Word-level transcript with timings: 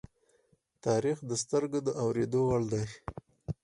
تاریخ 0.85 1.17
د 1.29 1.31
سترگو 1.41 1.79
د 1.85 1.89
اوریدو 2.03 2.39
وړ 2.49 2.61
دی. 2.73 2.85